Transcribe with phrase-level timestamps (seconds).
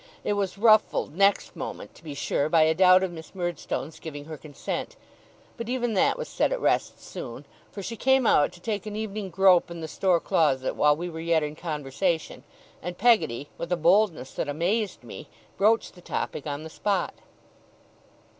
[0.23, 4.25] It was ruffled next moment, to be sure, by a doubt of Miss Murdstone's giving
[4.25, 4.95] her consent;
[5.57, 8.95] but even that was set at rest soon, for she came out to take an
[8.95, 12.43] evening grope in the store closet while we were yet in conversation,
[12.81, 17.13] and Peggotty, with a boldness that amazed me, broached the topic on the spot.